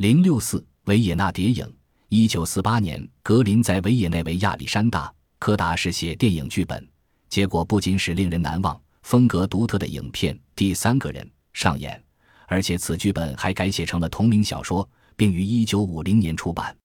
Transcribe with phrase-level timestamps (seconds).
[0.00, 1.70] 零六四维也纳谍影。
[2.08, 6.88] 一九四八年，格林在维也纳为亚历山大柯达士写电影剧本，
[7.28, 12.02] 结果不仅使令人难忘，风格独特的影片《第三个人》上演，
[12.46, 16.72] 而且此剧本还改写成了同名小说，并于一九五零年出版。《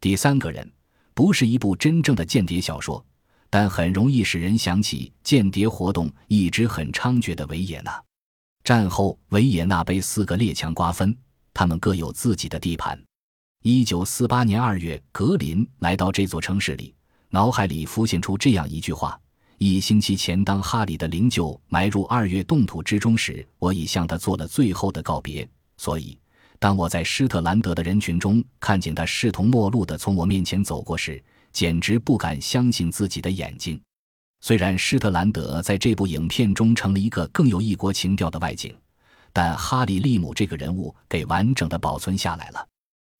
[0.00, 0.64] 第三个人》
[1.12, 3.04] 不是一部真正的间谍小说，
[3.50, 8.02] 但很容易使人想起间谍活动一直很猖獗的维也纳。
[8.64, 11.14] 战后，维也纳被四个列强瓜分，
[11.54, 13.00] 他们各有自己的地盘。
[13.62, 16.94] 一九四八年二月，格林来到这座城市里，
[17.30, 19.18] 脑海里浮现出这样一句话：
[19.56, 25.48] 一星期前，当哈里的灵柩埋入二月冻土之中时，我已向他做了最后的告别。
[25.78, 26.18] 所以，
[26.58, 33.80] 当我在施特兰德的人群中看见他视同陌路地从我面前走过时，简直不敢相信自己的眼睛。
[34.40, 38.76] 虽然施特兰德在这部影片中成了一个更有异国情调的外景，
[39.34, 42.66] 但哈里利姆这个人物给完整的保存下来了。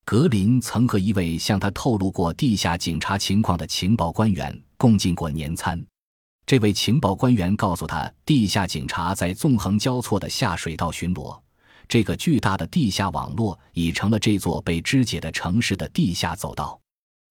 [0.07, 5.84] 格林曾和一位向他透露过地下警察情况的情报官员共进过年餐。
[6.47, 11.37] 这位情报官员告诉他，地下警察在纵横交错的下水道巡逻。
[11.89, 16.78] 这个巨大的地下网络已成了这座被肢解的城市的地下走道。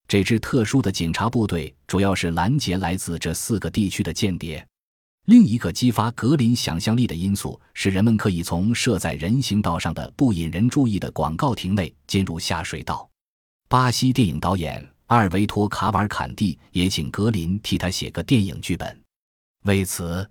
[0.08, 4.68] 这支特殊的警察部队主要是拦截来自这四个地区的间谍。
[5.26, 13.10] 另一个激发格林想象力的因素是，人们可以从设在人行道上的不引人注意的广告亭内进入下水道。
[13.70, 19.02] 巴西电影导演阿尔维托·卡瓦尔坎蒂也请格林替他写个电影剧本。
[19.64, 20.30] 为此，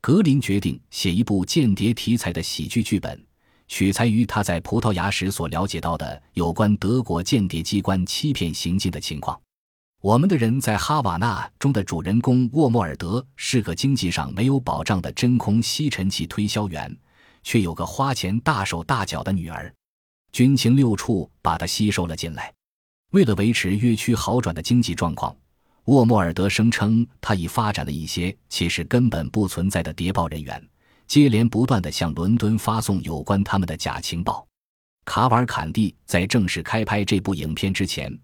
[0.00, 3.24] 格林决定写一部间谍题材的喜剧剧本，
[3.68, 9.40] 取材于他在葡萄牙时所了解到的有关德国间谍机关欺骗行径的情况。
[10.04, 16.94] 我们的人在哈瓦那中的主人公沃莫尔德是个经济上没有保障的真空吸尘器推销员，
[17.42, 19.74] 却有个花钱大手大脚的女儿。
[20.30, 22.52] 军情六处把他吸收了进来。
[23.12, 25.34] 为了维持约趋好转的经济状况，
[25.86, 30.62] 沃莫尔德声称他已发展了一些其实根本不存在的谍报人员，
[31.06, 34.46] 接连不断地向伦敦发送有关他们的假情报。
[35.06, 38.14] 卡瓦坎蒂在正式开拍这部影片之前。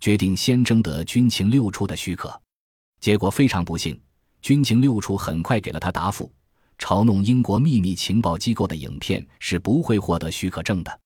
[0.00, 2.40] 决定先征得军情六处的许可，
[3.00, 4.00] 结果非常不幸，
[4.40, 6.32] 军情六处很快给了他答复：
[6.78, 11.00] 嘲弄英国秘密情报机构的影片是不会获得许可证的。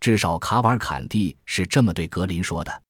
[0.00, 2.82] 至少卡瓦尔坎蒂是这么对格林说的。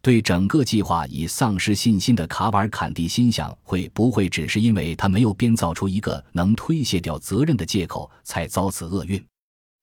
[0.00, 9.22] 对整个计划已丧失信心的卡瓦尔坎蒂心想：会不会只是因为他没有编造出一个能推卸掉责任的借口，才遭此厄运？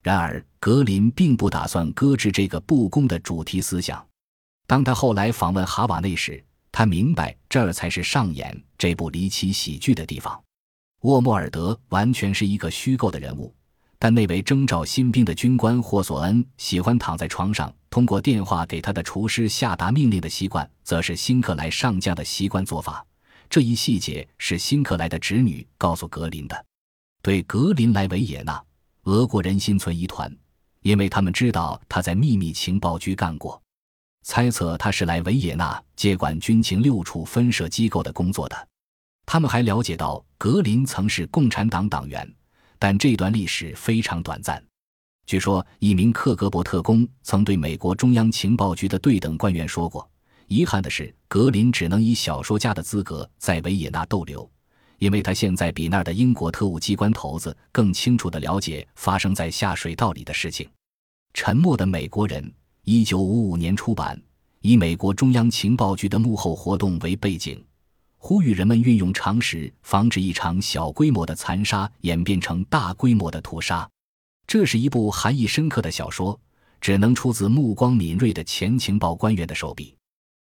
[0.04, 4.04] 然而，格林并不打算搁置这个不公的主题思想。
[4.68, 10.42] 当他后来访问哈瓦那时，他明白这儿才是上演这部离奇喜剧的地方。
[11.02, 13.54] 沃莫尔德完全是一个虚构的人物，
[14.00, 23.06] 但那位征召新兵的军官霍索恩喜欢躺在床上通过电话给他的厨师下达命令的习惯，则是辛克莱上将的习惯做法。
[23.50, 26.66] 这一细节是辛克莱的侄女告诉格林的。
[27.22, 28.64] 对格林来维也纳，
[29.04, 30.34] 俄国人心存疑团，
[30.82, 33.61] 因为他们知道他在秘密情报局干过。
[34.24, 38.68] 猜测他是来维也纳接管军情六处分社机构的工作的。
[39.26, 42.31] 他们还了解到格林曾是共产党党员，
[42.78, 44.62] 但这段历史非常短暂。
[45.26, 50.10] 据说一名克格勃特工曾对美国中央情报局的对等官员说过
[50.48, 54.50] ：“遗憾的是，格林只能以小说家的资格在维也纳逗留，
[54.98, 60.70] 因为他现在比那儿的英国特务机关头子更清楚地了解发生在下水道里的事情。”
[61.34, 62.52] 沉默的美国人。
[62.84, 64.19] 一九五五年出版，
[64.62, 67.64] 以美国中央情报局的幕后活动为背景，
[68.18, 73.88] 呼吁人们运用常识，防止一场小规模的残杀演变成大规模的屠杀。
[74.47, 76.38] 这是一部含义深刻的小说，
[76.81, 79.96] 只能出自目光敏锐的前情报官员的手笔。